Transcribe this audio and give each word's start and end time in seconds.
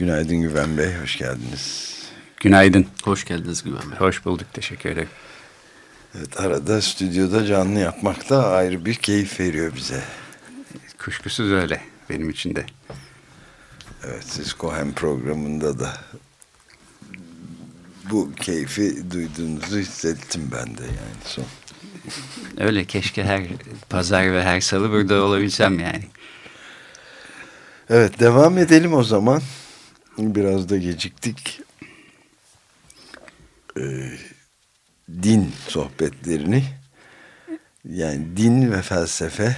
Günaydın 0.00 0.36
Güven 0.36 0.78
Bey, 0.78 0.94
hoş 1.02 1.18
geldiniz. 1.18 1.94
Günaydın. 2.36 2.86
Hoş 3.04 3.24
geldiniz 3.24 3.62
Güven 3.62 3.90
Bey. 3.90 3.98
Hoş 3.98 4.24
bulduk, 4.24 4.46
teşekkür 4.52 4.90
ederim. 4.90 5.08
Evet, 6.14 6.40
arada 6.40 6.82
stüdyoda 6.82 7.46
canlı 7.46 7.78
yapmak 7.78 8.30
da 8.30 8.48
ayrı 8.48 8.84
bir 8.84 8.94
keyif 8.94 9.40
veriyor 9.40 9.72
bize. 9.76 10.02
Kuşkusuz 10.98 11.52
öyle 11.52 11.80
benim 12.10 12.30
için 12.30 12.54
de. 12.54 12.66
Evet, 14.04 14.24
siz 14.24 14.54
Cohen 14.60 14.92
programında 14.92 15.78
da 15.78 15.92
bu 18.10 18.32
keyfi 18.34 19.10
duyduğunuzu 19.10 19.78
hissettim 19.78 20.50
ben 20.52 20.78
de 20.78 20.82
yani 20.82 21.20
son. 21.24 21.46
Öyle 22.58 22.84
keşke 22.84 23.24
her 23.24 23.42
pazar 23.88 24.32
ve 24.32 24.42
her 24.42 24.60
salı 24.60 24.90
burada 24.90 25.22
olabilsem 25.22 25.78
yani. 25.78 26.04
Evet 27.90 28.20
devam 28.20 28.58
edelim 28.58 28.94
o 28.94 29.02
zaman. 29.02 29.42
Biraz 30.18 30.68
da 30.68 30.76
geciktik. 30.76 31.60
Ee, 33.78 34.10
din 35.22 35.52
sohbetlerini 35.68 36.64
yani 37.88 38.36
din 38.36 38.72
ve 38.72 38.82
felsefe 38.82 39.56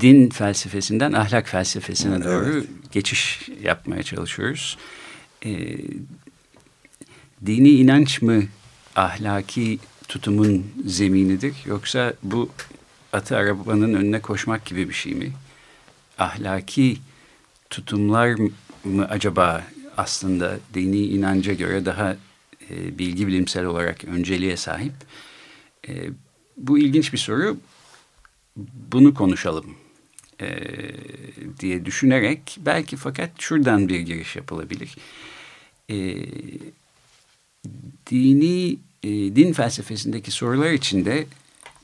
din 0.00 0.30
felsefesinden 0.30 1.12
ahlak 1.12 1.48
felsefesine 1.48 2.14
evet. 2.14 2.24
doğru 2.24 2.64
geçiş 2.92 3.48
yapmaya 3.62 4.02
çalışıyoruz. 4.02 4.78
Ee, 5.44 5.76
dini 7.46 7.70
inanç 7.70 8.22
mı 8.22 8.42
ahlaki 8.96 9.78
tutumun 10.08 10.66
zeminidir 10.86 11.54
yoksa 11.66 12.14
bu 12.22 12.50
atı 13.12 13.36
arabanın 13.36 13.94
önüne 13.94 14.20
koşmak 14.20 14.64
gibi 14.64 14.88
bir 14.88 14.94
şey 14.94 15.14
mi? 15.14 15.32
Ahlaki 16.18 16.98
tutumlar 17.74 18.36
mı 18.84 19.08
acaba 19.08 19.64
aslında 19.96 20.58
dini 20.74 21.06
inanca 21.06 21.52
göre 21.52 21.84
daha 21.84 22.16
e, 22.70 22.98
bilgi 22.98 23.26
bilimsel 23.26 23.64
olarak 23.64 24.04
önceliğe 24.04 24.56
sahip? 24.56 24.92
E, 25.88 25.92
bu 26.56 26.78
ilginç 26.78 27.12
bir 27.12 27.18
soru. 27.18 27.56
Bunu 28.92 29.14
konuşalım 29.14 29.76
e, 30.40 30.48
diye 31.60 31.84
düşünerek 31.84 32.56
belki 32.58 32.96
fakat 32.96 33.30
şuradan 33.38 33.88
bir 33.88 34.00
giriş 34.00 34.36
yapılabilir. 34.36 34.96
E, 35.90 35.96
dini 38.10 38.76
e, 39.02 39.08
din 39.36 39.52
felsefesindeki 39.52 40.30
sorular 40.30 40.70
içinde 40.70 41.26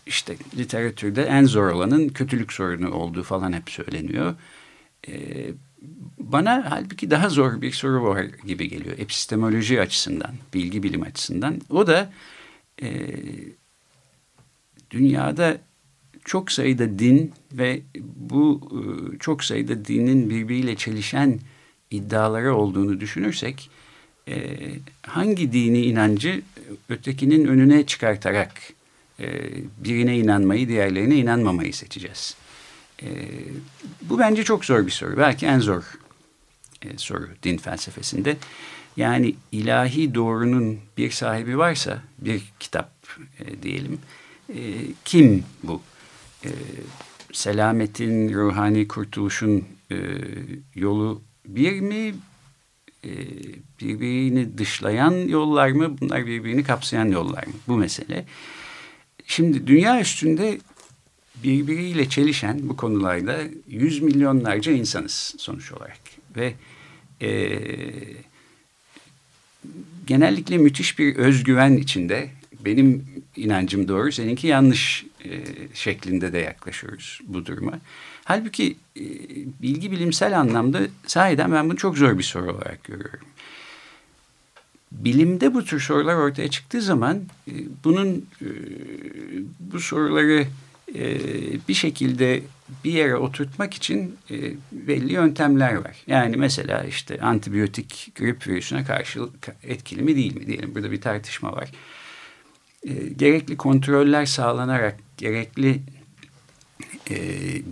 işte 0.06 0.36
literatürde 0.56 1.22
en 1.22 1.44
zor 1.44 1.66
olanın 1.66 2.08
kötülük 2.08 2.52
sorunu 2.52 2.90
olduğu 2.90 3.22
falan 3.22 3.52
hep 3.52 3.70
söyleniyor. 3.70 4.34
E, 5.08 5.12
bana 6.18 6.70
halbuki 6.70 7.10
daha 7.10 7.28
zor 7.28 7.60
bir 7.60 7.72
soru 7.72 8.02
var 8.04 8.26
gibi 8.46 8.68
geliyor 8.68 8.98
epistemoloji 8.98 9.80
açısından, 9.80 10.34
bilgi 10.54 10.82
bilim 10.82 11.02
açısından. 11.02 11.60
O 11.70 11.86
da 11.86 12.12
e, 12.82 12.88
dünyada 14.90 15.58
çok 16.24 16.52
sayıda 16.52 16.98
din 16.98 17.32
ve 17.52 17.80
bu 18.16 18.60
e, 18.72 19.18
çok 19.18 19.44
sayıda 19.44 19.84
dinin 19.84 20.30
birbiriyle 20.30 20.76
çelişen 20.76 21.38
iddiaları 21.90 22.54
olduğunu 22.54 23.00
düşünürsek 23.00 23.70
e, 24.28 24.56
hangi 25.02 25.52
dini 25.52 25.80
inancı 25.82 26.42
ötekinin 26.88 27.44
önüne 27.44 27.86
çıkartarak 27.86 28.52
e, 29.20 29.26
birine 29.78 30.18
inanmayı 30.18 30.68
diğerlerine 30.68 31.16
inanmamayı 31.16 31.74
seçeceğiz. 31.74 32.36
E, 33.02 33.08
bu 34.02 34.18
bence 34.18 34.44
çok 34.44 34.64
zor 34.64 34.86
bir 34.86 34.90
soru. 34.90 35.16
Belki 35.16 35.46
en 35.46 35.58
zor 35.58 35.82
e, 36.82 36.98
soru 36.98 37.28
din 37.42 37.56
felsefesinde. 37.56 38.36
Yani 38.96 39.34
ilahi 39.52 40.14
doğrunun 40.14 40.78
bir 40.96 41.10
sahibi 41.10 41.58
varsa 41.58 42.02
bir 42.18 42.42
kitap 42.60 42.92
e, 43.38 43.62
diyelim. 43.62 43.98
E, 44.54 44.60
kim 45.04 45.44
bu? 45.62 45.82
E, 46.44 46.50
selametin, 47.32 48.34
ruhani 48.34 48.88
kurtuluşun 48.88 49.64
e, 49.90 49.96
yolu 50.74 51.22
bir 51.46 51.80
mi? 51.80 52.14
E, 53.04 53.10
birbirini 53.80 54.58
dışlayan 54.58 55.28
yollar 55.28 55.70
mı? 55.70 55.96
Bunlar 56.00 56.26
birbirini 56.26 56.64
kapsayan 56.64 57.06
yollar 57.06 57.46
mı? 57.46 57.52
Bu 57.68 57.76
mesele. 57.76 58.24
Şimdi 59.26 59.66
dünya 59.66 60.00
üstünde 60.00 60.58
birbiriyle 61.34 62.08
çelişen 62.08 62.68
bu 62.68 62.76
konularda 62.76 63.38
yüz 63.68 64.02
milyonlarca 64.02 64.72
insanız 64.72 65.34
sonuç 65.38 65.72
olarak. 65.72 65.98
Ve 66.36 66.54
e, 67.22 67.58
genellikle 70.06 70.58
müthiş 70.58 70.98
bir 70.98 71.16
özgüven 71.16 71.76
içinde 71.76 72.30
benim 72.64 73.06
inancım 73.36 73.88
doğru, 73.88 74.12
seninki 74.12 74.46
yanlış 74.46 75.06
e, 75.24 75.44
şeklinde 75.74 76.32
de 76.32 76.38
yaklaşıyoruz 76.38 77.20
bu 77.26 77.46
duruma. 77.46 77.80
Halbuki 78.24 78.76
e, 78.96 79.04
bilgi 79.62 79.90
bilimsel 79.90 80.40
anlamda 80.40 80.80
sahiden 81.06 81.52
ben 81.52 81.68
bunu 81.68 81.76
çok 81.76 81.98
zor 81.98 82.18
bir 82.18 82.22
soru 82.22 82.52
olarak 82.52 82.84
görüyorum. 82.84 83.26
Bilimde 84.92 85.54
bu 85.54 85.64
tür 85.64 85.80
sorular 85.80 86.14
ortaya 86.14 86.50
çıktığı 86.50 86.82
zaman 86.82 87.22
e, 87.48 87.52
bunun 87.84 88.26
e, 88.42 88.48
bu 89.60 89.80
soruları 89.80 90.46
e, 90.94 91.18
bir 91.68 91.74
şekilde 91.74 92.42
bir 92.84 92.92
yere 92.92 93.16
oturtmak 93.16 93.74
için 93.74 94.16
e, 94.30 94.36
belli 94.72 95.12
yöntemler 95.12 95.74
var. 95.74 95.96
Yani 96.06 96.36
mesela 96.36 96.84
işte 96.84 97.20
antibiyotik 97.20 98.12
grip 98.16 98.46
virüsüne 98.46 98.84
karşı 98.84 99.20
etkili 99.62 100.02
mi 100.02 100.16
değil 100.16 100.36
mi 100.36 100.46
diyelim. 100.46 100.74
Burada 100.74 100.92
bir 100.92 101.00
tartışma 101.00 101.52
var. 101.52 101.70
E, 102.88 102.92
gerekli 103.16 103.56
kontroller 103.56 104.26
sağlanarak 104.26 104.96
gerekli 105.16 105.80
e, 107.10 107.16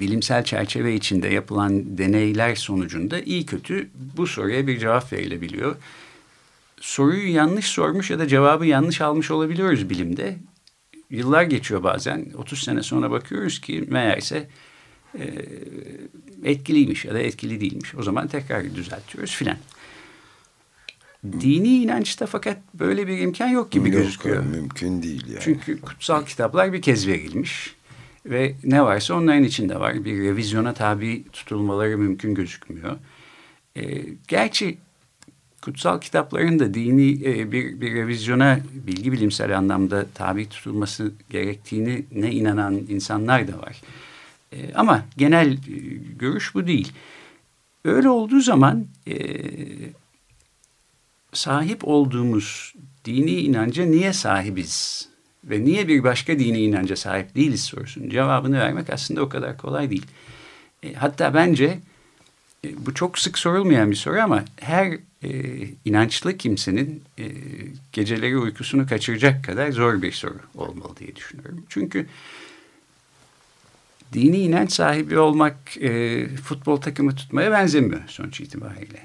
bilimsel 0.01 0.45
çerçeve 0.45 0.95
içinde 0.95 1.29
yapılan 1.29 1.99
deneyler 1.99 2.55
sonucunda 2.55 3.21
iyi 3.21 3.47
kötü 3.47 3.89
bu 4.17 4.27
soruya 4.27 4.67
bir 4.67 4.79
cevap 4.79 5.13
verilebiliyor. 5.13 5.77
Soruyu 6.81 7.35
yanlış 7.35 7.67
sormuş 7.67 8.11
ya 8.11 8.19
da 8.19 8.29
cevabı 8.29 8.67
yanlış 8.67 9.01
almış 9.01 9.31
olabiliyoruz 9.31 9.91
bilimde. 9.91 10.37
Yıllar 11.11 11.43
geçiyor 11.43 11.83
bazen. 11.83 12.27
30 12.37 12.63
sene 12.63 12.83
sonra 12.83 13.11
bakıyoruz 13.11 13.61
ki 13.61 13.85
meğerse 13.89 14.49
e, 15.19 15.25
etkiliymiş 16.45 17.05
ya 17.05 17.15
da 17.15 17.19
etkili 17.19 17.61
değilmiş. 17.61 17.95
O 17.95 18.03
zaman 18.03 18.29
tekrar 18.29 18.75
düzeltiyoruz 18.75 19.35
filan. 19.35 19.57
Dini 21.25 21.69
inançta 21.69 22.27
fakat 22.27 22.59
böyle 22.75 23.07
bir 23.07 23.19
imkan 23.19 23.49
yok 23.49 23.71
gibi 23.71 23.89
yok, 23.91 23.99
gözüküyor. 23.99 24.45
Mümkün 24.45 25.03
değil 25.03 25.27
yani. 25.29 25.41
Çünkü 25.41 25.81
kutsal 25.81 26.25
kitaplar 26.25 26.73
bir 26.73 26.83
kez 26.83 27.09
verilmiş 27.09 27.75
ve 28.27 28.55
ne 28.65 28.83
varsa 28.83 29.15
onların 29.15 29.45
içinde 29.45 29.81
var. 29.81 30.05
Bir 30.05 30.19
revizyona 30.19 30.75
tabi 30.75 31.25
tutulmaları 31.33 31.99
mümkün 31.99 32.35
gözükmüyor. 32.35 32.97
E, 33.77 34.05
gerçi 34.29 34.79
kutsal 35.63 36.01
kitapların 36.01 36.59
da 36.59 36.75
dini 36.75 37.11
e, 37.13 37.53
bir, 37.53 37.81
bir 37.81 37.95
revizyona 37.95 38.61
bilgi 38.87 39.13
bilimsel 39.13 39.59
anlamda 39.59 40.07
tabi 40.15 40.49
tutulması 40.49 41.13
gerektiğini 41.31 42.05
ne 42.13 42.33
inanan 42.33 42.75
insanlar 42.75 43.49
da 43.49 43.59
var. 43.59 43.81
E, 44.53 44.75
ama 44.75 45.05
genel 45.17 45.53
e, 45.53 45.57
görüş 46.19 46.55
bu 46.55 46.67
değil. 46.67 46.93
Öyle 47.85 48.09
olduğu 48.09 48.41
zaman 48.41 48.87
e, 49.09 49.17
sahip 51.33 51.89
olduğumuz 51.89 52.75
dini 53.05 53.31
inanca 53.31 53.85
niye 53.85 54.13
sahibiz 54.13 55.09
ve 55.45 55.65
niye 55.65 55.89
bir 55.89 56.05
başka 56.05 56.39
dini 56.39 56.61
inanca 56.61 56.97
sahip 56.97 57.35
değiliz 57.35 57.65
sorusunun 57.65 58.11
cevabını 58.11 58.59
vermek 58.59 58.91
aslında 58.91 59.23
o 59.23 59.29
kadar 59.29 59.57
kolay 59.57 59.91
değil. 59.91 60.07
E, 60.83 60.95
hatta 60.95 61.35
bence 61.35 61.79
e, 62.65 62.87
bu 62.87 62.95
çok 62.95 63.19
sık 63.19 63.39
sorulmayan 63.39 63.91
bir 63.91 63.97
soru 63.97 64.21
ama 64.21 64.45
her 64.61 64.99
e, 65.23 65.31
inançlı 65.85 66.37
kimsenin 66.37 67.03
e, 67.19 67.25
geceleri 67.93 68.39
uykusunu 68.39 68.87
kaçıracak 68.87 69.45
kadar 69.45 69.71
zor 69.71 70.03
bir 70.03 70.13
soru 70.13 70.41
olmalı 70.55 70.97
diye 70.97 71.17
düşünüyorum. 71.17 71.65
Çünkü 71.69 72.07
dini 74.13 74.39
inanç 74.39 74.73
sahibi 74.73 75.19
olmak 75.19 75.77
e, 75.77 76.27
futbol 76.37 76.77
takımı 76.77 77.15
tutmaya 77.17 77.53
benzemiyor 77.53 78.09
sonuç 78.09 78.41
itibariyle. 78.41 79.03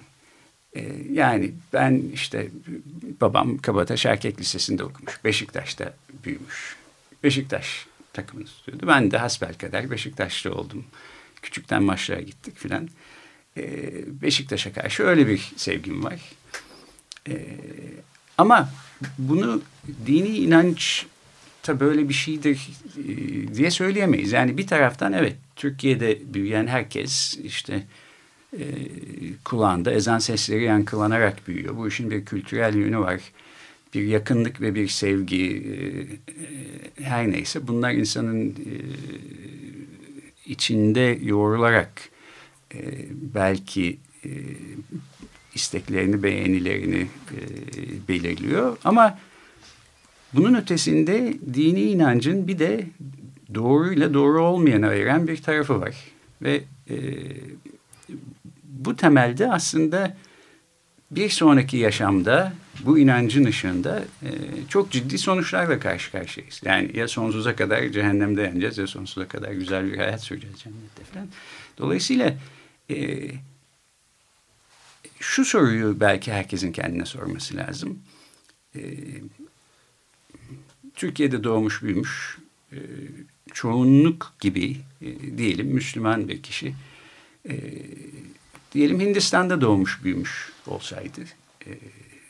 E, 0.76 0.96
yani 1.12 1.52
ben 1.74 2.04
işte 2.14 2.48
babam 3.22 3.58
Kabataş 3.58 4.06
Erkek 4.06 4.40
Lisesi'nde 4.40 4.84
okumuş. 4.84 5.24
Beşiktaş'ta 5.24 5.94
büyümüş. 6.26 6.76
Beşiktaş 7.24 7.86
takımını 8.14 8.46
tutuyordu. 8.46 8.88
Ben 8.88 9.12
de 9.12 9.18
hasbelkader 9.18 9.92
Beşiktaşlı 9.92 10.52
oldum. 10.56 10.86
Küçükten 11.42 11.84
maçlara 11.84 12.22
gittik 12.22 12.58
filan. 12.58 12.90
E, 13.58 13.64
Beşiktaş'a 14.22 14.74
karşı 14.74 15.04
öyle 15.04 15.28
bir 15.28 15.52
sevgim 15.56 16.04
var. 16.04 16.20
E, 17.30 17.34
ama 18.38 18.70
bunu 19.18 19.62
dini 20.06 20.38
inanç 20.38 21.06
tabii 21.64 21.80
böyle 21.80 22.10
bir 22.10 22.14
şeydir 22.14 22.70
e, 22.98 23.56
diye 23.56 23.72
söyleyemeyiz. 23.72 24.32
Yani 24.32 24.58
bir 24.58 24.68
taraftan 24.68 25.14
evet 25.14 25.36
Türkiye'de 25.56 26.34
büyüyen 26.34 26.68
herkes 26.68 27.38
işte 27.44 27.84
e, 28.54 28.64
kulağında 29.46 29.92
ezan 29.92 30.20
sesleri 30.20 30.64
yankılanarak 30.64 31.48
büyüyor. 31.48 31.78
Bu 31.78 31.88
işin 31.88 32.12
bir 32.12 32.26
kültürel 32.26 32.76
yönü 32.76 33.00
var. 33.00 33.22
Bir 33.94 34.04
yakınlık 34.04 34.62
ve 34.62 34.76
bir 34.76 34.88
sevgi 34.88 35.46
e, 35.46 37.04
e 37.04 37.06
her 37.06 37.32
neyse 37.32 37.68
bunlar 37.68 37.92
insanın 37.92 38.56
içinde 40.46 41.20
yoğrularak 41.22 42.13
e, 42.74 42.80
belki 43.12 44.00
e, 44.26 44.30
isteklerini, 45.56 46.24
beğenilerini 46.24 47.08
e, 47.32 47.38
belirliyor. 48.08 48.78
Ama 48.84 49.20
bunun 50.34 50.54
ötesinde 50.54 51.34
dini 51.54 51.82
inancın 51.82 52.48
bir 52.48 52.60
de 52.60 52.88
doğruyla 53.54 54.14
doğru 54.14 54.42
olmayanı 54.42 54.88
ayıran 54.88 55.28
bir 55.28 55.42
tarafı 55.42 55.82
var. 55.82 55.96
Ve 56.42 56.64
e, 56.90 56.96
bu 58.64 58.96
temelde 58.96 59.52
aslında 59.52 60.18
bir 61.12 61.30
sonraki 61.30 61.78
yaşamda 61.78 62.54
bu 62.86 63.00
inancın 63.00 63.46
ışığında 63.46 64.04
e, 64.22 64.30
çok 64.70 64.92
ciddi 64.92 65.18
sonuçlarla 65.18 65.80
karşı 65.80 66.12
karşıyayız. 66.12 66.62
Yani 66.66 66.98
ya 66.98 67.08
sonsuza 67.08 67.56
kadar 67.56 67.90
cehennemde 67.90 68.42
yanacağız 68.42 68.78
ya 68.78 68.88
sonsuza 68.88 69.28
kadar 69.28 69.52
güzel 69.52 69.92
bir 69.92 69.98
hayat 69.98 70.22
süreceğiz 70.24 70.60
cennette 70.60 71.04
falan. 71.14 71.28
Dolayısıyla 71.78 72.28
e, 72.28 72.38
şu 75.20 75.46
soruyu 75.46 76.00
belki 76.00 76.34
herkesin 76.34 76.72
kendine 76.72 77.06
sorması 77.06 77.56
lazım. 77.56 78.00
E, 78.76 78.82
Türkiye'de 80.96 81.44
doğmuş 81.44 81.84
büyümüş 81.84 82.38
e, 82.72 82.78
çoğunluk 83.54 84.34
gibi 84.40 84.78
e, 85.02 85.38
diyelim 85.38 85.68
Müslüman 85.68 86.28
bir 86.28 86.42
kişi 86.42 86.76
e, 87.50 87.56
diyelim 88.72 89.00
Hindistan'da 89.00 89.62
doğmuş 89.62 90.04
büyümüş 90.04 90.52
olsaydı 90.68 91.22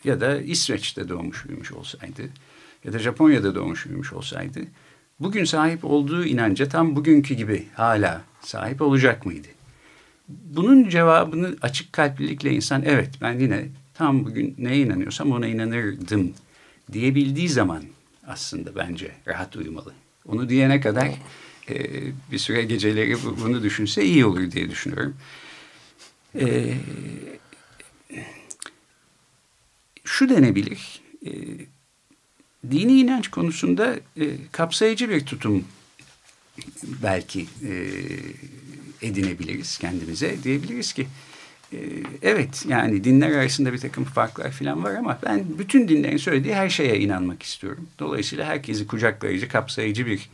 ya 0.04 0.21
da 0.21 0.42
İsveç'te 0.42 1.10
doğmuş 1.10 1.48
büyümüş 1.48 1.71
olsaydı 1.71 2.30
ya 2.83 2.94
da 2.94 3.00
Japonya'da 3.00 3.56
doğmuş 3.56 3.86
büyümüş 3.86 4.13
olsaydı 4.13 4.60
bugün 5.19 5.45
sahip 5.45 5.86
olduğu 5.86 6.25
inanca 6.25 6.69
tam 6.69 6.95
bugünkü 6.95 7.33
gibi 7.33 7.68
hala 7.75 8.21
sahip 8.42 8.81
olacak 8.81 9.25
mıydı? 9.25 9.48
Bunun 10.27 10.89
cevabını 10.89 11.55
açık 11.61 11.93
kalplilikle 11.93 12.51
insan 12.51 12.83
evet 12.85 13.09
ben 13.21 13.39
yine 13.39 13.67
tam 13.93 14.25
bugün 14.25 14.55
neye 14.57 14.77
inanıyorsam 14.77 15.31
ona 15.31 15.47
inanırdım 15.47 16.33
diyebildiği 16.91 17.49
zaman 17.49 17.83
aslında 18.27 18.75
bence 18.75 19.11
rahat 19.27 19.55
uyumalı. 19.55 19.93
Onu 20.27 20.49
diyene 20.49 20.81
kadar 20.81 21.11
e, 21.69 21.75
bir 22.31 22.37
süre 22.37 22.63
geceleri 22.63 23.17
bunu 23.23 23.63
düşünse 23.63 24.05
iyi 24.05 24.25
olur 24.25 24.51
diye 24.51 24.69
düşünüyorum. 24.69 25.15
E, 26.35 26.73
şu 30.03 30.29
denebilir. 30.29 31.01
E, 31.25 31.31
dini 32.71 32.99
inanç 32.99 33.27
konusunda 33.27 33.95
e, 34.17 34.27
kapsayıcı 34.51 35.09
bir 35.09 35.25
tutum 35.25 35.65
belki 36.83 37.41
e, 37.41 37.71
edinebiliriz 39.03 39.77
kendimize. 39.77 40.44
Diyebiliriz 40.44 40.94
ki 40.94 41.07
e, 41.73 41.77
evet 42.21 42.65
yani 42.67 43.03
dinler 43.03 43.31
arasında 43.31 43.73
bir 43.73 43.77
takım 43.77 44.03
farklar 44.03 44.51
falan 44.51 44.83
var 44.83 44.95
ama 44.95 45.19
ben 45.25 45.45
bütün 45.59 45.88
dinlerin 45.88 46.17
söylediği 46.17 46.55
her 46.55 46.69
şeye 46.69 47.00
inanmak 47.00 47.44
istiyorum. 47.44 47.88
Dolayısıyla 48.00 48.45
herkesi 48.45 48.88
kucaklayıcı, 48.88 49.47
kapsayıcı 49.47 50.05
bir 50.05 50.29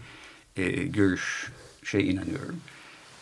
e, 0.58 0.72
görüş 0.72 1.52
şey 1.84 2.10
inanıyorum. 2.10 2.56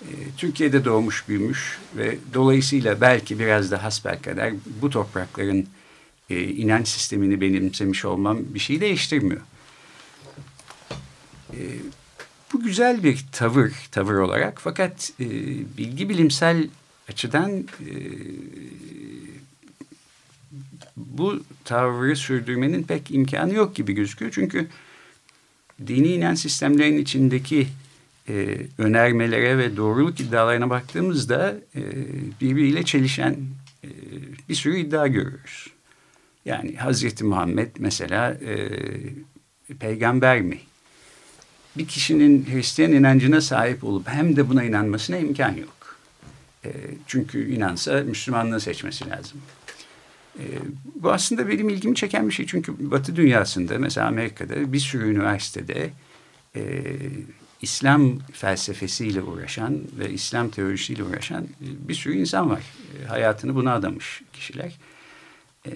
E, 0.01 0.11
Türkiye'de 0.37 0.85
doğmuş, 0.85 1.27
büyümüş 1.27 1.77
ve 1.97 2.17
dolayısıyla 2.33 3.01
belki 3.01 3.39
biraz 3.39 3.71
da 3.71 3.83
hasbelkader 3.83 4.53
bu 4.81 4.89
toprakların 4.89 5.67
e, 6.29 6.43
inanç 6.43 6.87
sistemini 6.87 7.41
benimsemiş 7.41 8.05
olmam 8.05 8.37
bir 8.53 8.59
şey 8.59 8.81
değiştirmiyor. 8.81 9.41
E, 11.53 11.59
bu 12.53 12.63
güzel 12.63 13.03
bir 13.03 13.25
tavır, 13.31 13.73
tavır 13.91 14.13
olarak 14.13 14.61
fakat 14.61 15.11
e, 15.19 15.25
bilgi 15.77 16.09
bilimsel 16.09 16.67
açıdan 17.09 17.51
e, 17.59 17.91
bu 20.97 21.43
tavrı 21.65 22.15
sürdürmenin 22.15 22.83
pek 22.83 23.11
imkanı 23.11 23.53
yok 23.53 23.75
gibi 23.75 23.93
gözüküyor. 23.93 24.31
Çünkü 24.35 24.67
dini 25.87 26.07
inanç 26.07 26.39
sistemlerin 26.39 26.97
içindeki 26.97 27.67
e, 28.29 28.57
önermelere 28.77 29.57
ve 29.57 29.77
doğruluk 29.77 30.19
iddialarına 30.19 30.69
baktığımızda 30.69 31.55
e, 31.75 31.81
birbiriyle 32.41 32.83
çelişen 32.83 33.37
e, 33.83 33.89
bir 34.49 34.55
sürü 34.55 34.77
iddia 34.77 35.07
görüyoruz. 35.07 35.67
Yani 36.45 36.75
Hazreti 36.75 37.23
Muhammed 37.23 37.75
mesela 37.79 38.31
e, 38.31 38.69
peygamber 39.79 40.41
mi? 40.41 40.59
Bir 41.77 41.87
kişinin 41.87 42.45
Hristiyan 42.51 42.91
inancına 42.91 43.41
sahip 43.41 43.83
olup 43.83 44.07
hem 44.07 44.35
de 44.35 44.49
buna 44.49 44.63
inanmasına 44.63 45.17
imkan 45.17 45.55
yok. 45.55 45.97
E, 46.65 46.69
çünkü 47.07 47.55
inansa 47.55 48.01
Müslümanlığı 48.01 48.59
seçmesi 48.59 49.09
lazım. 49.09 49.41
E, 50.39 50.43
bu 50.95 51.11
aslında 51.11 51.47
benim 51.47 51.69
ilgimi 51.69 51.95
çeken 51.95 52.27
bir 52.27 52.33
şey. 52.33 52.45
Çünkü 52.45 52.91
Batı 52.91 53.15
dünyasında 53.15 53.77
mesela 53.79 54.07
Amerika'da 54.07 54.73
bir 54.73 54.79
sürü 54.79 55.11
üniversitede 55.11 55.89
e, 56.55 56.83
İslam 57.61 58.19
felsefesiyle 58.19 59.21
uğraşan 59.21 59.81
ve 59.99 60.09
İslam 60.09 60.49
teorisiyle 60.49 61.03
uğraşan 61.03 61.47
bir 61.59 61.93
sürü 61.93 62.17
insan 62.17 62.49
var. 62.49 62.63
E, 63.03 63.05
hayatını 63.07 63.55
buna 63.55 63.73
adamış 63.73 64.21
kişiler. 64.33 64.77
E, 65.65 65.71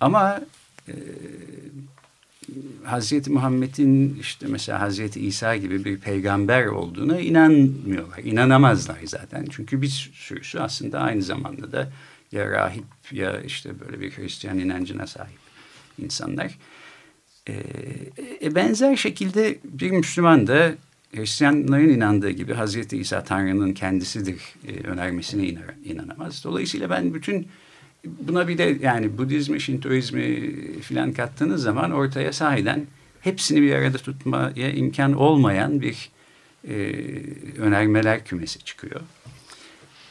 ama 0.00 0.40
e, 0.88 0.92
Hazreti 2.84 3.30
Muhammed'in 3.30 4.18
işte 4.20 4.46
mesela 4.46 4.80
Hazreti 4.80 5.20
İsa 5.20 5.56
gibi 5.56 5.84
bir 5.84 5.98
peygamber 5.98 6.66
olduğuna 6.66 7.20
inanmıyorlar. 7.20 8.18
İnanamazlar 8.18 8.98
zaten. 9.04 9.46
Çünkü 9.50 9.82
bir 9.82 10.10
sürüsü 10.14 10.58
aslında 10.58 11.00
aynı 11.00 11.22
zamanda 11.22 11.72
da 11.72 11.92
ya 12.32 12.50
rahip 12.50 12.84
ya 13.12 13.40
işte 13.40 13.80
böyle 13.80 14.00
bir 14.00 14.10
Hristiyan 14.10 14.58
inancına 14.58 15.06
sahip 15.06 15.38
insanlar. 15.98 16.58
E, 17.48 17.54
e, 18.42 18.54
benzer 18.54 18.96
şekilde 18.96 19.58
bir 19.64 19.90
Müslüman 19.90 20.46
da 20.46 20.74
Hristiyanların 21.14 21.88
inandığı 21.88 22.30
gibi 22.30 22.54
Hazreti 22.54 22.98
İsa 22.98 23.24
Tanrı'nın 23.24 23.72
kendisidir 23.72 24.40
e, 24.68 24.86
önermesine 24.86 25.46
inan, 25.46 25.62
inanamaz. 25.84 26.44
Dolayısıyla 26.44 26.90
ben 26.90 27.14
bütün 27.14 27.48
buna 28.04 28.48
bir 28.48 28.58
de 28.58 28.78
yani 28.82 29.18
Budizmi, 29.18 29.60
Şintoizmi 29.60 30.52
filan 30.80 31.12
kattığınız 31.12 31.62
zaman 31.62 31.90
ortaya 31.90 32.32
sahiden 32.32 32.86
hepsini 33.20 33.62
bir 33.62 33.74
arada 33.74 33.98
tutmaya 33.98 34.70
imkan 34.70 35.12
olmayan 35.12 35.80
bir 35.80 36.10
e, 36.68 36.74
önermeler 37.58 38.24
kümesi 38.24 38.64
çıkıyor. 38.64 39.00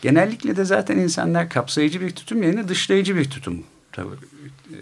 Genellikle 0.01 0.55
de 0.55 0.65
zaten 0.65 0.97
insanlar 0.97 1.49
kapsayıcı 1.49 2.01
bir 2.01 2.11
tutum 2.11 2.43
yerine 2.43 2.67
dışlayıcı 2.67 3.15
bir 3.15 3.29
tutum 3.29 3.63
tavır, 3.91 4.17
e, 4.17 4.79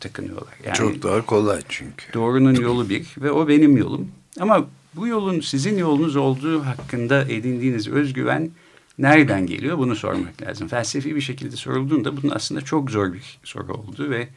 takınıyorlar. 0.00 0.54
Yani 0.64 0.76
Çok 0.76 1.02
daha 1.02 1.26
kolay 1.26 1.60
çünkü. 1.68 2.12
Doğrunun 2.12 2.54
yolu 2.54 2.88
bir 2.88 3.06
ve 3.18 3.30
o 3.30 3.48
benim 3.48 3.76
yolum. 3.76 4.08
Ama 4.40 4.66
bu 4.94 5.06
yolun 5.06 5.40
sizin 5.40 5.78
yolunuz 5.78 6.16
olduğu 6.16 6.64
hakkında 6.64 7.22
edindiğiniz 7.22 7.88
özgüven 7.88 8.50
nereden 8.98 9.46
geliyor 9.46 9.78
bunu 9.78 9.96
sormak 9.96 10.42
lazım. 10.42 10.68
Felsefi 10.68 11.16
bir 11.16 11.20
şekilde 11.20 11.56
sorulduğunda 11.56 12.16
bunun 12.16 12.34
aslında 12.34 12.60
çok 12.60 12.90
zor 12.90 13.12
bir 13.12 13.38
soru 13.44 13.72
oldu 13.74 14.10
ve 14.10 14.28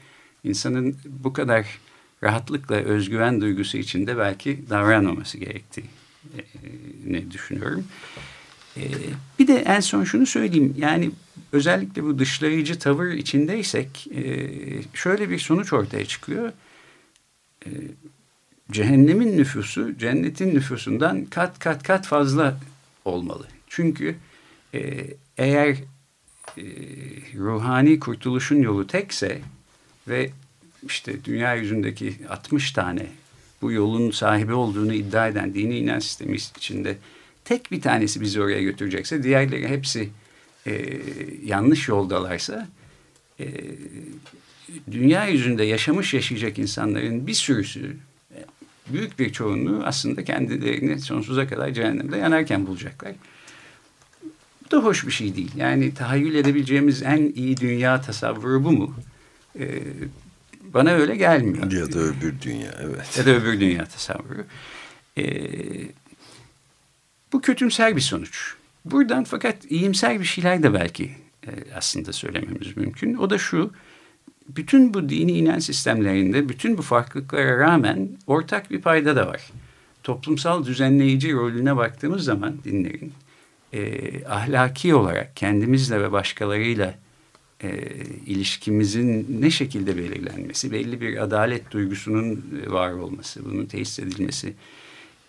insanın 0.44 0.96
bu 1.06 1.34
kadar 1.34 1.80
rahatlıkla 2.24 2.76
özgüven 2.76 3.42
duygusu 3.42 3.78
içinde 3.78 4.18
belki 4.18 4.70
davranmaması 4.70 5.38
gerektiğini 5.38 5.88
e, 7.18 7.32
düşünüyorum. 7.32 7.84
E, 8.78 8.82
bir 9.40 9.48
de 9.48 9.56
en 9.56 9.80
son 9.80 10.04
şunu 10.04 10.26
söyleyeyim. 10.26 10.76
Yani 10.78 11.12
özellikle 11.52 12.04
bu 12.04 12.20
dışlayıcı 12.20 12.80
tavır 12.80 13.12
içindeysek 13.12 14.08
e, 14.16 14.50
şöyle 14.94 15.30
bir 15.30 15.40
sonuç 15.40 15.74
ortaya 15.74 16.06
çıkıyor 16.06 16.52
cehennemin 18.72 19.38
nüfusu 19.38 19.98
cennetin 19.98 20.56
nüfusundan 20.56 21.26
kat 21.26 21.60
kat 21.60 21.84
kat 21.84 22.08
fazla 22.08 22.60
olmalı. 23.06 23.48
Çünkü 23.68 24.16
e, 24.74 25.08
eğer 25.38 25.70
e, 26.58 26.64
ruhani 27.36 28.00
kurtuluşun 28.00 28.62
yolu 28.62 28.88
tekse 28.88 29.42
ve 30.08 30.30
işte 30.86 31.26
dünya 31.26 31.56
yüzündeki 31.56 32.16
60 32.30 32.72
tane 32.72 33.08
bu 33.62 33.72
yolun 33.72 34.12
sahibi 34.12 34.54
olduğunu 34.54 34.94
iddia 34.94 35.28
eden 35.28 35.54
dini 35.54 35.78
inanç 35.78 36.04
sistemi 36.04 36.36
içinde 36.36 36.98
tek 37.46 37.72
bir 37.72 37.82
tanesi 37.82 38.22
bizi 38.22 38.42
oraya 38.42 38.62
götürecekse 38.62 39.24
diğerleri 39.24 39.68
hepsi 39.68 40.10
e, 40.68 41.00
yanlış 41.46 41.88
yoldalarsa 41.88 42.68
e, 43.40 43.48
dünya 44.92 45.28
yüzünde 45.28 45.64
yaşamış 45.64 46.14
yaşayacak 46.14 46.60
insanların 46.60 47.28
bir 47.28 47.34
sürüsü 47.34 47.96
büyük 48.94 49.20
bir 49.20 49.32
çoğunluğu 49.32 49.82
aslında 49.86 50.24
kendilerini 50.24 51.00
sonsuza 51.00 51.48
kadar 51.48 51.72
cehennemde 51.72 52.18
yanarken 52.18 52.68
bulacaklar. 52.68 53.12
Da 54.72 54.78
hoş 54.78 55.08
bir 55.08 55.12
şey 55.12 55.36
değil. 55.36 55.52
Yani 55.56 55.94
tahayyül 55.94 56.36
edebileceğimiz 56.36 57.04
en 57.04 57.32
iyi 57.36 57.58
dünya 57.58 58.02
tasavvuru 58.02 58.64
bu 58.64 58.72
mu? 58.72 58.96
Ee, 59.60 59.82
bana 60.74 60.92
öyle 60.92 61.16
gelmiyor. 61.16 61.72
Ya 61.72 61.94
da 61.94 62.00
öbür 62.00 62.42
dünya 62.42 62.72
evet. 62.82 63.18
Ya 63.18 63.26
da 63.26 63.30
öbür 63.30 63.60
dünya 63.60 63.86
tasavvuru. 63.86 64.46
Ee, 65.18 65.24
bu 67.34 67.42
kötümser 67.42 67.96
bir 67.96 68.02
sonuç. 68.02 68.54
Buradan 68.86 69.24
fakat 69.24 69.72
iyimser 69.72 70.20
bir 70.20 70.26
şeyler 70.26 70.64
de 70.64 70.74
belki 70.74 71.12
e, 71.48 71.52
aslında 71.76 72.14
söylememiz 72.14 72.78
mümkün. 72.78 73.16
O 73.16 73.30
da 73.30 73.38
şu, 73.38 73.72
bütün 74.50 74.94
bu 74.94 75.10
dini 75.10 75.32
inanç 75.32 75.64
sistemlerinde 75.64 76.50
bütün 76.50 76.78
bu 76.78 76.82
farklılıklara 76.82 77.60
rağmen 77.60 78.10
ortak 78.28 78.72
bir 78.72 78.82
payda 78.82 79.16
da 79.16 79.28
var. 79.28 79.42
Toplumsal 80.04 80.66
düzenleyici 80.66 81.34
rolüne 81.34 81.78
baktığımız 81.78 82.24
zaman 82.24 82.58
dinlerin 82.64 83.14
e, 83.74 84.26
ahlaki 84.26 84.96
olarak 84.96 85.36
kendimizle 85.36 86.02
ve 86.02 86.12
başkalarıyla 86.12 86.96
e, 87.64 87.70
ilişkimizin 88.26 89.42
ne 89.42 89.52
şekilde 89.52 89.98
belirlenmesi, 89.98 90.72
belli 90.72 91.02
bir 91.02 91.24
adalet 91.24 91.72
duygusunun 91.72 92.44
var 92.68 92.92
olması, 92.92 93.46
bunun 93.46 93.66
tesis 93.66 94.00
edilmesi 94.00 94.54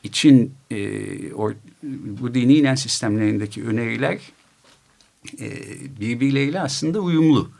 için 0.02 0.54
e, 0.70 1.32
or, 1.32 1.52
bu 2.20 2.35
dini 2.35 2.56
inanç 2.56 2.78
sistemlerindeki 2.78 3.64
öneriler 3.64 4.20
e, 5.40 5.50
birbirleriyle 6.00 6.61
aslında 6.61 7.00
uyumlu. 7.00 7.50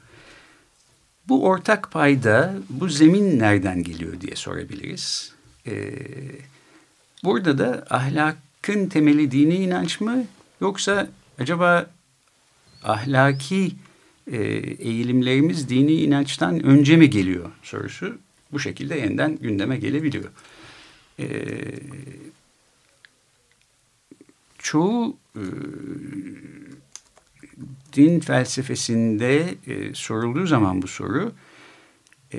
Bu 1.29 1.45
ortak 1.45 1.91
payda 1.91 2.55
bu 2.71 2.89
zemin 2.89 3.39
nereden 3.39 3.83
geliyor 3.83 4.21
diye 4.21 4.37
sorabiliriz. 4.37 5.33
Ee, 5.67 5.93
burada 7.25 7.59
da 7.59 7.87
ahlakın 7.91 8.89
temeli 8.89 9.31
dini 9.31 9.55
inanç 9.55 10.01
mı 10.01 10.25
yoksa 10.61 11.09
acaba 11.39 11.91
ahlaki 12.83 13.73
e, 14.33 14.37
eğilimlerimiz 14.79 15.69
dini 15.69 15.93
inançtan 15.93 16.63
önce 16.63 16.97
mi 16.97 17.11
geliyor 17.11 17.51
sorusu 17.63 18.19
bu 18.53 18.59
şekilde 18.59 18.97
yeniden 18.97 19.37
gündeme 19.37 19.77
gelebiliyor. 19.77 20.31
Ee, 21.19 21.49
çoğu 24.59 25.17
e, 25.37 25.45
din 27.93 28.21
felsefesinde 28.21 29.55
e, 29.67 29.95
sorulduğu 29.95 30.47
zaman 30.47 30.83
bu 30.83 30.89
soru 30.89 31.33
e, 32.35 32.39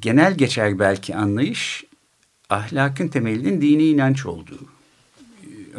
genel 0.00 0.34
geçer 0.34 0.78
belki 0.78 1.16
anlayış 1.16 1.84
ahlakın 2.50 3.08
temelinin 3.08 3.60
dini 3.60 3.84
inanç 3.84 4.26
olduğu. 4.26 4.77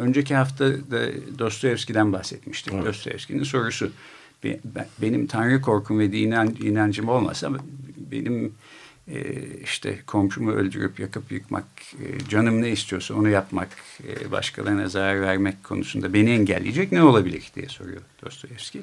Önceki 0.00 0.34
hafta 0.34 0.68
da 0.68 1.08
Dostoyevski'den 1.38 2.12
bahsetmiştik. 2.12 2.74
Evet. 2.74 2.86
Dostoyevski'nin 2.86 3.42
sorusu 3.42 3.92
benim 5.02 5.26
tanrı 5.26 5.60
korkum 5.60 5.98
ve 5.98 6.06
inancım 6.06 7.08
olmasa 7.08 7.50
benim 8.10 8.54
e, 9.08 9.34
işte 9.64 9.98
komşumu 10.06 10.52
öldürüp 10.52 11.00
yakıp 11.00 11.32
yıkmak, 11.32 11.64
e, 11.92 12.28
canım 12.28 12.62
ne 12.62 12.70
istiyorsa 12.70 13.14
onu 13.14 13.28
yapmak, 13.28 13.68
e, 14.08 14.30
başkalarına 14.30 14.88
zarar 14.88 15.20
vermek 15.20 15.64
konusunda 15.64 16.12
beni 16.12 16.30
engelleyecek 16.30 16.92
ne 16.92 17.02
olabilir 17.02 17.50
diye 17.56 17.68
soruyor 17.68 18.02
Dostoyevski. 18.24 18.82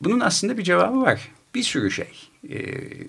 bunun 0.00 0.20
aslında 0.20 0.58
bir 0.58 0.62
cevabı 0.62 1.00
var. 1.00 1.28
Bir 1.54 1.62
sürü 1.62 1.90
şey 1.90 2.10
e, 2.50 2.58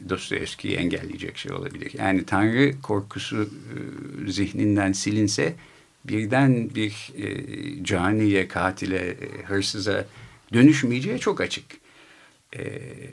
Dostoyevski'yi 0.10 0.76
engelleyecek 0.76 1.38
şey 1.38 1.52
olabilir. 1.52 1.94
Yani 1.98 2.26
Tanrı 2.26 2.82
korkusu 2.82 3.50
zihninden 4.28 4.92
silinse 4.92 5.56
birden 6.06 6.76
bir 6.76 7.14
caniye, 7.84 8.48
katile, 8.48 9.18
hırsıza 9.46 10.06
dönüşmeyeceği 10.54 11.20
çok 11.20 11.42
açık. 11.42 11.66
Evet 12.54 13.10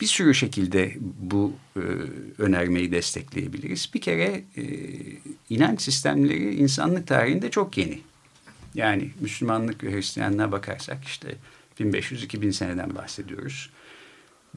bir 0.00 0.06
sürü 0.06 0.34
şekilde 0.34 0.94
bu 1.00 1.52
e, 1.76 1.80
önermeyi 2.38 2.92
destekleyebiliriz. 2.92 3.90
Bir 3.94 4.00
kere 4.00 4.44
e, 4.56 4.64
inanç 5.50 5.82
sistemleri 5.82 6.54
insanlık 6.54 7.06
tarihinde 7.06 7.50
çok 7.50 7.78
yeni. 7.78 8.00
Yani 8.74 9.10
Müslümanlık 9.20 9.84
ve 9.84 9.92
Hristiyanlığa 9.92 10.52
bakarsak 10.52 11.04
işte 11.04 11.28
1500-2000 11.80 12.52
seneden 12.52 12.94
bahsediyoruz. 12.94 13.70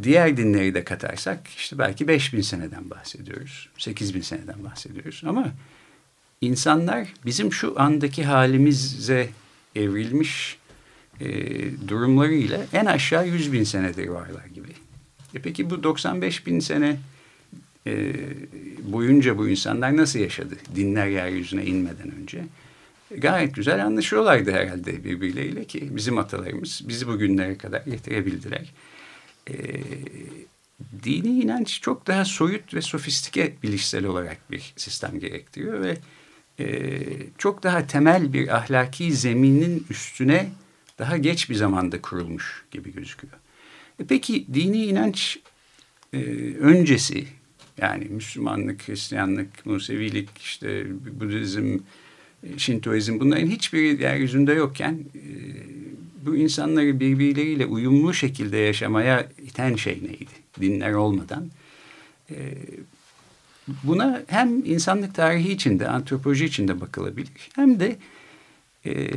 Diğer 0.03 0.37
dinleri 0.37 0.73
de 0.73 0.83
katarsak 0.83 1.47
işte 1.57 1.77
belki 1.77 2.07
5000 2.07 2.41
seneden 2.41 2.89
bahsediyoruz. 2.89 3.69
8000 3.77 4.21
seneden 4.21 4.63
bahsediyoruz. 4.63 5.23
Ama 5.25 5.51
insanlar 6.41 7.07
bizim 7.25 7.53
şu 7.53 7.81
andaki 7.81 8.23
halimize 8.23 9.29
evrilmiş 9.75 10.57
e, 11.19 11.27
durumlarıyla 11.87 12.65
en 12.73 12.85
aşağı 12.85 13.27
100 13.27 13.53
bin 13.53 13.63
senedir 13.63 14.07
varlar 14.07 14.45
gibi. 14.45 14.69
E 15.35 15.39
peki 15.39 15.69
bu 15.69 15.83
95 15.83 16.47
bin 16.47 16.59
sene 16.59 16.97
e, 17.87 18.13
boyunca 18.83 19.37
bu 19.37 19.49
insanlar 19.49 19.97
nasıl 19.97 20.19
yaşadı? 20.19 20.55
Dinler 20.75 21.07
yeryüzüne 21.07 21.65
inmeden 21.65 22.11
önce. 22.21 22.43
Gayet 23.11 23.55
güzel 23.55 23.85
anlaşıyorlardı 23.85 24.51
herhalde 24.51 25.03
birbirleriyle 25.03 25.65
ki 25.65 25.95
bizim 25.95 26.17
atalarımız 26.17 26.81
bizi 26.87 27.07
bugünlere 27.07 27.57
kadar 27.57 27.81
getirebildiler. 27.81 28.73
E, 29.49 29.55
dini 31.03 31.39
inanç 31.43 31.81
çok 31.81 32.07
daha 32.07 32.25
soyut 32.25 32.73
ve 32.73 32.81
sofistike 32.81 33.53
bilişsel 33.63 34.05
olarak 34.05 34.51
bir 34.51 34.73
sistem 34.75 35.19
gerektiriyor 35.19 35.81
ve 35.81 35.97
e, 36.59 36.99
çok 37.37 37.63
daha 37.63 37.87
temel 37.87 38.33
bir 38.33 38.55
ahlaki 38.55 39.13
zeminin 39.13 39.85
üstüne 39.89 40.49
daha 40.99 41.17
geç 41.17 41.49
bir 41.49 41.55
zamanda 41.55 42.01
kurulmuş 42.01 42.65
gibi 42.71 42.93
gözüküyor. 42.93 43.33
E 43.99 44.05
peki 44.05 44.45
dini 44.53 44.85
inanç 44.85 45.39
e, 46.13 46.17
öncesi 46.59 47.27
yani 47.77 48.05
Müslümanlık, 48.05 48.87
Hristiyanlık, 48.87 49.65
Musevilik, 49.65 50.37
işte 50.37 50.85
Budizm, 51.19 51.77
Şintoizm 52.57 53.19
bunların 53.19 53.47
hiçbiri 53.47 54.03
yeryüzünde 54.03 54.53
yokken 54.53 54.99
e, 55.15 55.21
bu 56.25 56.35
insanları 56.35 56.99
birbirleriyle 56.99 57.65
uyumlu 57.65 58.13
şekilde 58.13 58.57
yaşamaya 58.57 59.27
iten 59.37 59.75
şey 59.75 59.93
neydi? 60.03 60.31
Dinler 60.61 60.93
olmadan. 60.93 61.49
E, 62.31 62.35
buna 63.83 64.23
hem 64.27 64.65
insanlık 64.65 65.15
tarihi 65.15 65.51
içinde, 65.51 65.87
antropoloji 65.87 66.45
içinde 66.45 66.81
bakılabilir 66.81 67.31
hem 67.55 67.79
de 67.79 67.97
e, 68.85 69.11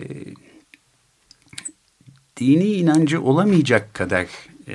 dini 2.37 2.73
inancı 2.73 3.23
olamayacak 3.23 3.95
kadar 3.95 4.27
e, 4.69 4.75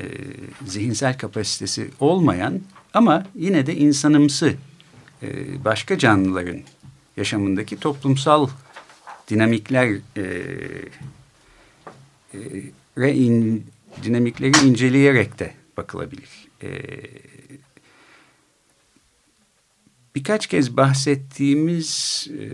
zihinsel 0.66 1.18
kapasitesi 1.18 1.90
olmayan 2.00 2.62
ama 2.94 3.26
yine 3.36 3.66
de 3.66 3.76
insanımsı 3.76 4.54
e, 5.24 5.28
başka 5.66 5.98
canlıların 5.98 6.60
yaşamındaki 7.18 7.80
toplumsal 7.80 8.48
dinamikler 9.30 9.98
e, 10.18 10.24
e, 12.98 13.14
in, 13.14 13.66
dinamikleri 14.04 14.68
inceleyerek 14.68 15.40
de 15.40 15.54
bakılabilir. 15.78 16.30
E, 16.64 16.70
birkaç 20.16 20.48
kez 20.48 20.78
bahsettiğimiz 20.78 22.28
e, 22.40 22.46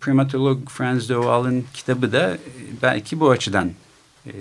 primatolog 0.00 0.68
Franz 0.68 1.08
de 1.08 1.14
Waal'ın 1.14 1.64
kitabı 1.74 2.12
da 2.12 2.34
e, 2.34 2.38
belki 2.82 3.20
bu 3.20 3.30
açıdan 3.30 3.72
e, 4.26 4.32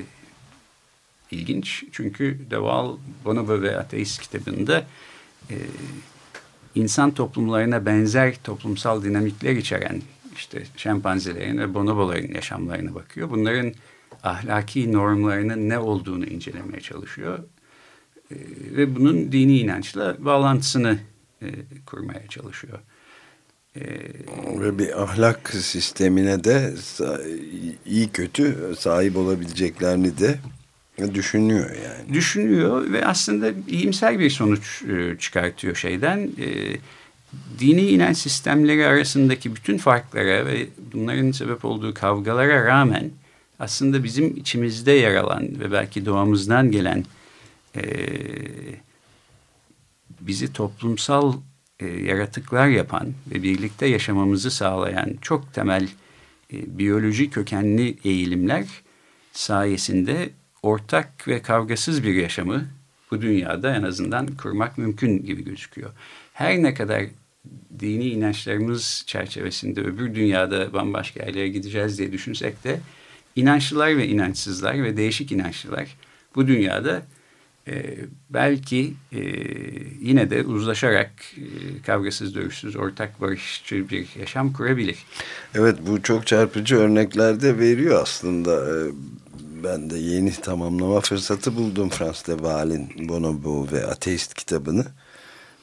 ilginç. 1.32 1.84
Çünkü 1.92 2.40
Deval 2.50 2.98
Bonobo 3.26 3.62
ve 3.62 3.78
Ateist 3.78 4.22
kitabında 4.22 4.86
e, 5.50 5.56
insan 6.78 7.12
toplumlarına 7.12 7.86
benzer 7.86 8.36
toplumsal 8.44 9.04
dinamikler 9.04 9.56
içeren 9.56 10.02
işte 10.36 10.64
şempanzelerin 10.78 11.58
ve 11.58 11.74
bonoboların 11.74 12.34
yaşamlarına 12.34 12.96
bakıyor. 12.96 13.30
Bunların 13.30 13.74
ahlaki 14.24 14.94
normlarının 14.94 15.70
ne 15.70 15.80
olduğunu 15.80 16.26
incelemeye 16.26 16.82
çalışıyor. 16.82 17.40
E, 18.32 18.36
ve 18.78 18.96
bunun 18.96 19.32
dini 19.32 19.60
inançla 19.60 20.16
bağlantısını 20.20 21.00
e, 21.42 21.48
kurmaya 21.86 22.28
çalışıyor. 22.28 22.80
E, 23.76 23.82
ve 24.60 24.80
bir 24.80 25.04
ahlak 25.04 25.50
sistemine 25.50 26.44
de 26.44 26.74
iyi 27.86 28.10
kötü 28.10 28.74
sahip 28.78 29.18
olabileceklerini 29.18 30.18
de 30.18 30.40
düşünüyor 31.14 31.70
yani. 31.70 32.14
Düşünüyor 32.14 32.92
ve 32.92 33.06
aslında 33.06 33.52
iyimser 33.68 34.20
bir 34.20 34.30
sonuç 34.30 34.84
e, 34.84 35.18
çıkartıyor 35.18 35.76
şeyden. 35.76 36.32
E, 36.40 36.78
dini 37.60 37.82
inanç 37.82 38.18
sistemleri 38.18 38.86
arasındaki 38.86 39.56
bütün 39.56 39.78
farklara 39.78 40.46
ve 40.46 40.68
bunların 40.94 41.32
sebep 41.32 41.66
olduğu 41.66 41.94
kavgalara 41.94 42.66
rağmen 42.66 43.12
aslında 43.60 44.04
bizim 44.04 44.38
içimizde 44.38 44.92
yer 44.92 45.16
alan 45.16 45.60
ve 45.60 45.72
belki 45.72 46.06
doğamızdan 46.06 46.72
gelen 46.72 47.06
e, 47.76 47.84
bizi 50.22 50.54
toplumsal 50.54 51.34
yaratıklar 52.04 52.68
yapan 52.68 53.14
ve 53.32 53.44
birlikte 53.44 53.86
yaşamamızı 53.86 54.52
sağlayan 54.52 55.14
çok 55.22 55.54
temel 55.54 55.88
biyoloji 56.52 57.30
kökenli 57.30 57.98
eğilimler 58.04 58.66
sayesinde 59.32 60.30
ortak 60.68 61.28
ve 61.28 61.42
kavgasız 61.42 62.04
bir 62.04 62.14
yaşamı 62.14 62.68
bu 63.12 63.22
dünyada 63.22 63.76
en 63.76 63.84
azından 63.84 64.28
kurmak 64.28 64.78
mümkün 64.78 65.26
gibi 65.26 65.44
gözüküyor. 65.44 65.92
Her 66.34 66.64
ne 66.64 66.74
kadar 66.74 67.04
dini 67.80 68.06
inançlarımız 68.06 69.04
çerçevesinde 69.08 69.82
öbür 69.82 70.16
dünyada 70.16 70.74
bambaşka 70.74 71.26
yerlere 71.26 71.48
gideceğiz 71.48 72.00
diye 72.00 72.12
düşünsek 72.12 72.64
de 72.64 72.80
inançlılar 73.36 73.98
ve 73.98 74.08
inançsızlar 74.08 74.84
ve 74.84 74.98
değişik 74.98 75.32
inançlılar 75.32 75.88
bu 76.36 76.48
dünyada 76.48 77.02
e, 77.68 77.96
belki 78.30 78.94
e, 79.12 79.22
yine 80.02 80.30
de 80.30 80.44
uzlaşarak 80.44 81.12
e, 81.38 81.82
kavgasız 81.86 82.36
dövüşsüz 82.36 82.76
ortak 82.76 83.22
barışçı 83.22 83.90
bir 83.90 84.08
yaşam 84.20 84.54
kurabilir. 84.54 84.98
Evet 85.56 85.76
bu 85.88 86.02
çok 86.02 86.28
çarpıcı 86.28 86.76
örneklerde 86.76 87.60
veriyor 87.60 88.02
aslında. 88.02 88.52
E, 88.52 88.92
ben 89.64 89.90
de 89.90 89.98
yeni 89.98 90.32
tamamlama 90.32 91.02
fırsatı 91.02 91.56
buldum 91.56 91.90
Frans 91.90 92.28
de 92.28 92.32
Waal'in 92.32 93.10
Bonobo 93.10 93.68
ve 93.72 93.86
Ateist 93.86 94.34
kitabını. 94.34 94.86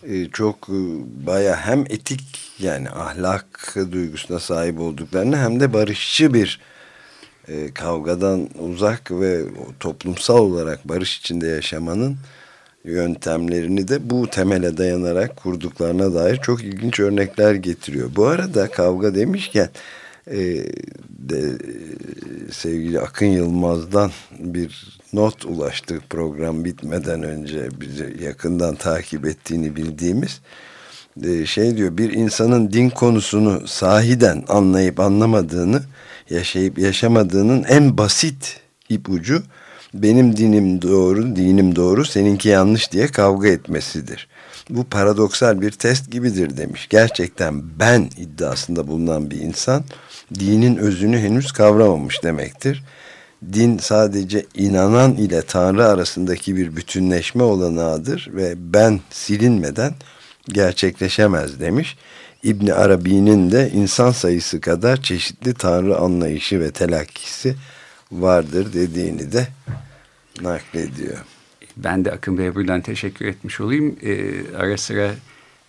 E, 0.02 0.28
çok 0.28 0.68
e, 0.68 0.78
baya 1.26 1.56
hem 1.56 1.80
etik 1.80 2.22
yani 2.58 2.90
ahlak 2.90 3.76
duygusuna 3.92 4.40
sahip 4.40 4.80
olduklarını 4.80 5.36
hem 5.36 5.60
de 5.60 5.72
barışçı 5.72 6.34
bir 6.34 6.60
e, 7.48 7.74
kavgadan 7.74 8.48
uzak 8.58 9.10
ve 9.10 9.44
toplumsal 9.80 10.38
olarak 10.38 10.88
barış 10.88 11.18
içinde 11.18 11.46
yaşamanın 11.46 12.16
yöntemlerini 12.84 13.88
de 13.88 14.10
bu 14.10 14.30
temele 14.30 14.76
dayanarak 14.76 15.36
kurduklarına 15.36 16.14
dair 16.14 16.36
çok 16.36 16.64
ilginç 16.64 17.00
örnekler 17.00 17.54
getiriyor. 17.54 18.10
Bu 18.16 18.26
arada 18.26 18.70
kavga 18.70 19.14
demişken 19.14 19.68
e, 20.30 20.36
de, 21.08 21.58
sevgili 22.52 23.00
Akın 23.00 23.26
Yılmaz'dan 23.26 24.10
bir 24.38 24.98
not 25.12 25.44
ulaştı 25.44 26.00
program 26.10 26.64
bitmeden 26.64 27.22
önce 27.22 27.68
bizi 27.80 28.16
yakından 28.24 28.74
takip 28.74 29.26
ettiğini 29.26 29.76
bildiğimiz 29.76 30.40
e, 31.22 31.46
şey 31.46 31.76
diyor 31.76 31.98
bir 31.98 32.12
insanın 32.12 32.72
din 32.72 32.90
konusunu 32.90 33.68
sahiden 33.68 34.44
anlayıp 34.48 35.00
anlamadığını 35.00 35.82
yaşayıp 36.30 36.78
yaşamadığının 36.78 37.64
en 37.64 37.98
basit 37.98 38.60
ipucu 38.88 39.42
benim 39.94 40.36
dinim 40.36 40.82
doğru, 40.82 41.36
dinim 41.36 41.76
doğru, 41.76 42.04
seninki 42.04 42.48
yanlış 42.48 42.92
diye 42.92 43.06
kavga 43.06 43.48
etmesidir. 43.48 44.28
Bu 44.70 44.84
paradoksal 44.84 45.60
bir 45.60 45.70
test 45.70 46.10
gibidir 46.10 46.56
demiş. 46.56 46.88
Gerçekten 46.90 47.78
ben 47.78 48.10
iddiasında 48.16 48.86
bulunan 48.86 49.30
bir 49.30 49.40
insan 49.40 49.84
dinin 50.34 50.76
özünü 50.76 51.18
henüz 51.18 51.52
kavramamış 51.52 52.22
demektir. 52.22 52.84
Din 53.52 53.78
sadece 53.78 54.46
inanan 54.54 55.14
ile 55.14 55.42
Tanrı 55.42 55.86
arasındaki 55.86 56.56
bir 56.56 56.76
bütünleşme 56.76 57.42
olanağıdır 57.42 58.28
ve 58.32 58.54
ben 58.56 59.00
silinmeden 59.10 59.94
gerçekleşemez 60.48 61.60
demiş. 61.60 61.96
İbni 62.42 62.74
Arabi'nin 62.74 63.50
de 63.50 63.70
insan 63.74 64.10
sayısı 64.10 64.60
kadar 64.60 65.02
çeşitli 65.02 65.54
tanrı 65.54 65.98
anlayışı 65.98 66.60
ve 66.60 66.70
telakkisi 66.70 67.56
vardır 68.12 68.72
dediğini 68.72 69.32
de 69.32 69.48
naklediyor. 70.40 71.18
Ben 71.76 72.04
de 72.04 72.12
Akın 72.12 72.38
Bey'e 72.38 72.54
buradan 72.54 72.80
teşekkür 72.80 73.26
etmiş 73.26 73.60
olayım. 73.60 73.96
Ee, 74.02 74.32
ara 74.56 74.76
sıra 74.76 75.14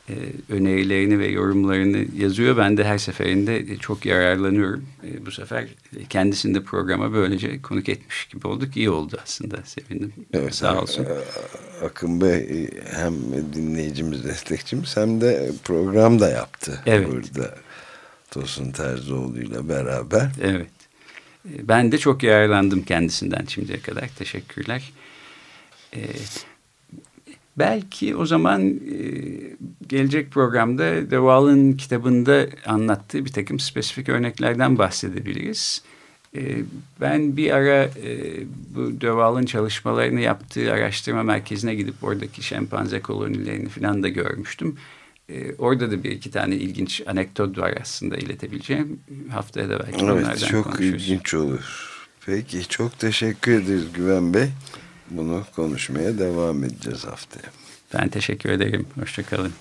e, 0.09 0.13
önerilerini 0.49 1.19
ve 1.19 1.27
yorumlarını 1.27 2.05
yazıyor. 2.17 2.57
Ben 2.57 2.77
de 2.77 2.83
her 2.83 2.97
seferinde 2.97 3.77
çok 3.77 4.05
yararlanıyorum. 4.05 4.85
E, 5.03 5.25
bu 5.25 5.31
sefer 5.31 5.67
kendisini 6.09 6.55
de 6.55 6.63
programa 6.63 7.13
böylece 7.13 7.61
konuk 7.61 7.89
etmiş 7.89 8.25
gibi 8.25 8.47
olduk. 8.47 8.77
İyi 8.77 8.89
oldu 8.89 9.17
aslında. 9.23 9.57
Sevindim. 9.65 10.13
Evet, 10.33 10.55
Sağ 10.55 10.81
olsun. 10.81 11.05
E, 11.05 11.85
Akın 11.85 12.21
Bey 12.21 12.69
hem 12.95 13.13
dinleyicimiz, 13.53 14.23
destekçimiz 14.23 14.97
hem 14.97 15.21
de 15.21 15.51
program 15.63 16.19
da 16.19 16.29
yaptı. 16.29 16.81
Evet. 16.85 17.07
Burada 17.11 17.55
Tosun 18.31 18.71
Terzioğlu 18.71 19.39
ile 19.39 19.69
beraber. 19.69 20.31
Evet. 20.41 20.67
Ben 21.45 21.91
de 21.91 21.97
çok 21.97 22.23
yararlandım 22.23 22.83
kendisinden 22.83 23.45
şimdiye 23.47 23.79
kadar. 23.79 24.07
Teşekkürler. 24.07 24.91
Evet. 25.95 26.45
Belki 27.58 28.15
o 28.15 28.25
zaman 28.25 28.69
e, 28.69 28.99
gelecek 29.88 30.31
programda 30.31 31.12
De 31.12 31.77
kitabında 31.77 32.47
anlattığı 32.65 33.25
bir 33.25 33.31
takım 33.31 33.60
spesifik 33.60 34.10
örneklerden 34.10 34.77
bahsedebiliriz. 34.77 35.81
E, 36.36 36.41
ben 37.01 37.38
bir 37.38 37.51
ara 37.51 37.84
e, 37.84 38.19
bu 38.75 39.01
De 39.01 39.45
çalışmalarını 39.45 40.21
yaptığı 40.21 40.73
araştırma 40.73 41.23
merkezine 41.23 41.75
gidip 41.75 42.03
oradaki 42.03 42.43
şempanze 42.43 42.99
kolonilerini 42.99 43.69
falan 43.69 44.03
da 44.03 44.08
görmüştüm. 44.08 44.77
E, 45.29 45.55
orada 45.58 45.91
da 45.91 46.03
bir 46.03 46.12
iki 46.12 46.31
tane 46.31 46.55
ilginç 46.55 47.01
anekdot 47.08 47.58
var 47.58 47.73
aslında 47.81 48.17
iletebileceğim. 48.17 48.99
Haftaya 49.31 49.69
da 49.69 49.79
belki 49.79 49.91
evet, 49.91 50.03
onlardan 50.03 50.36
çok 50.36 50.63
konuşuruz. 50.63 50.91
çok 50.91 51.01
ilginç 51.01 51.34
olur. 51.34 51.95
Peki 52.25 52.67
çok 52.67 52.99
teşekkür 52.99 53.51
ederiz 53.51 53.84
Güven 53.93 54.34
Bey. 54.34 54.47
Bunu 55.09 55.43
konuşmaya 55.55 56.19
devam 56.19 56.63
edeceğiz 56.63 57.05
haftaya. 57.05 57.51
Ben 57.93 58.09
teşekkür 58.09 58.49
ederim. 58.49 58.87
Hoşçakalın. 58.99 59.51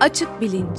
Açık 0.00 0.40
Bilinç 0.40 0.78